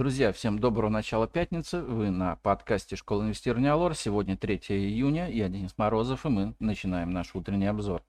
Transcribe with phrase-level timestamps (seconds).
[0.00, 1.82] Друзья, всем доброго начала пятницы.
[1.82, 3.94] Вы на подкасте «Школа инвестирования Алор».
[3.94, 5.28] Сегодня 3 июня.
[5.28, 8.02] Я Денис Морозов, и мы начинаем наш утренний обзор.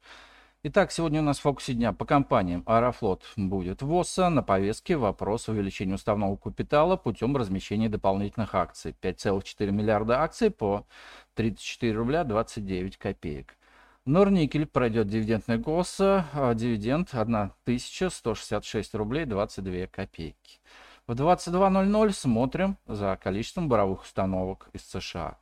[0.64, 4.30] Итак, сегодня у нас в фокусе дня по компаниям Аэрофлот будет ВОСа.
[4.30, 8.96] На повестке вопрос увеличения уставного капитала путем размещения дополнительных акций.
[9.02, 10.88] 5,4 миллиарда акций по
[11.34, 13.58] 34 рубля 29 копеек.
[14.06, 20.62] Норникель пройдет дивидендный ГОСа, а дивиденд 1166 рублей 22 копейки.
[21.08, 25.38] В 22.00 смотрим за количеством боровых установок из США.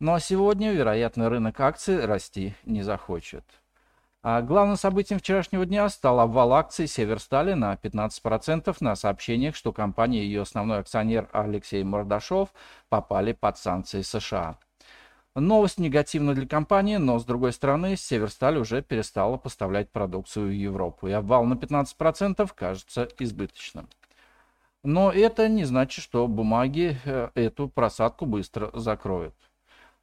[0.00, 3.44] Ну а сегодня, вероятно, рынок акций расти не захочет.
[4.22, 10.24] А главным событием вчерашнего дня стал обвал акций Северстали на 15% на сообщениях, что компания
[10.24, 12.48] и ее основной акционер Алексей Мордашов
[12.88, 14.58] попали под санкции США.
[15.36, 21.06] Новость негативна для компании, но с другой стороны, Северсталь уже перестала поставлять продукцию в Европу,
[21.06, 23.88] и обвал на 15% кажется избыточным.
[24.86, 29.34] Но это не значит, что бумаги э, эту просадку быстро закроют.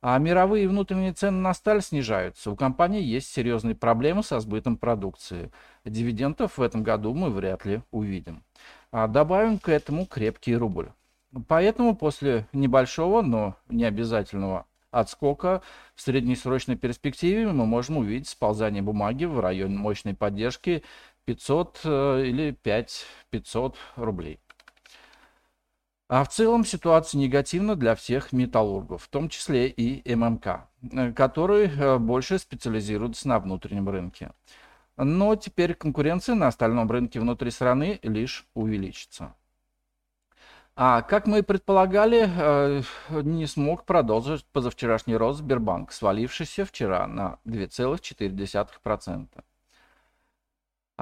[0.01, 2.51] А мировые внутренние цены на сталь снижаются.
[2.51, 5.53] У компании есть серьезные проблемы со сбытом продукции.
[5.85, 8.43] Дивидендов в этом году мы вряд ли увидим.
[8.91, 10.89] А добавим к этому крепкий рубль.
[11.47, 15.61] Поэтому после небольшого, но не обязательного отскока
[15.95, 20.83] в среднесрочной перспективе мы можем увидеть сползание бумаги в районе мощной поддержки
[21.23, 24.41] 500 э, или 5 500 рублей.
[26.13, 31.69] А в целом ситуация негативна для всех металлургов, в том числе и ММК, э, которые
[31.69, 34.29] э, больше специализируются на внутреннем рынке.
[34.95, 39.33] Но теперь конкуренция на остальном рынке внутри страны лишь увеличится.
[40.75, 47.39] А как мы и предполагали, э, не смог продолжить позавчерашний рост Сбербанк, свалившийся вчера на
[47.43, 49.43] 2,4%.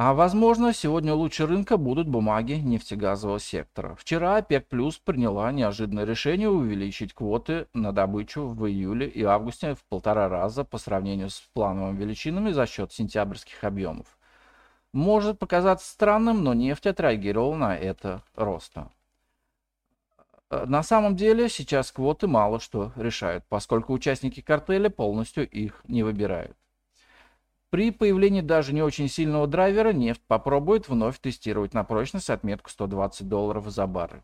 [0.03, 3.93] А возможно, сегодня лучше рынка будут бумаги нефтегазового сектора.
[3.93, 9.83] Вчера ОПЕК Плюс приняла неожиданное решение увеличить квоты на добычу в июле и августе в
[9.83, 14.17] полтора раза по сравнению с плановыми величинами за счет сентябрьских объемов.
[14.91, 18.89] Может показаться странным, но нефть отреагировала на это роста.
[20.49, 26.57] На самом деле сейчас квоты мало что решают, поскольку участники картеля полностью их не выбирают.
[27.71, 33.29] При появлении даже не очень сильного драйвера нефть попробует вновь тестировать на прочность отметку 120
[33.29, 34.23] долларов за баррель.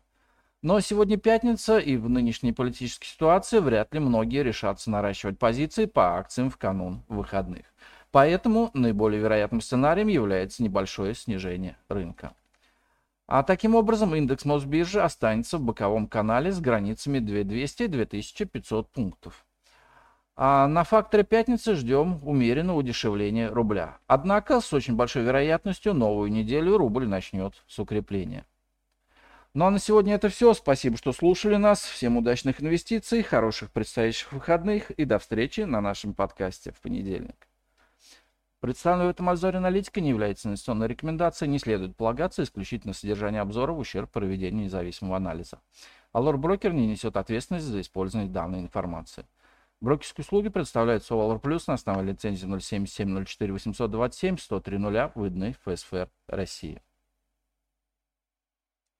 [0.60, 6.18] Но сегодня пятница, и в нынешней политической ситуации вряд ли многие решатся наращивать позиции по
[6.18, 7.64] акциям в канун выходных.
[8.10, 12.34] Поэтому наиболее вероятным сценарием является небольшое снижение рынка.
[13.26, 19.46] А таким образом индекс Мосбиржи останется в боковом канале с границами 2200-2500 пунктов.
[20.40, 23.98] А на факторе пятницы ждем умеренного удешевления рубля.
[24.06, 28.46] Однако с очень большой вероятностью новую неделю рубль начнет с укрепления.
[29.52, 30.54] Ну а на сегодня это все.
[30.54, 31.80] Спасибо, что слушали нас.
[31.82, 37.48] Всем удачных инвестиций, хороших предстоящих выходных и до встречи на нашем подкасте в понедельник.
[38.60, 43.72] Представленная в этом обзоре аналитика не является инвестиционной рекомендацией, не следует полагаться исключительно содержание обзора
[43.72, 45.58] в ущерб проведению независимого анализа.
[46.12, 49.24] Алор Брокер не несет ответственность за использование данной информации.
[49.80, 56.10] Брокерские услуги предоставляют Совалор Плюс на основе лицензии 077 04 827 103 0 выданной ФСФР
[56.26, 56.82] России.